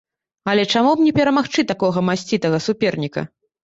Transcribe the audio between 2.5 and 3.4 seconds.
суперніка!